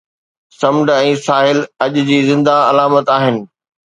[0.59, 3.35] سمنڊ ۽ ساحل اڃ جي زنده علامت آهن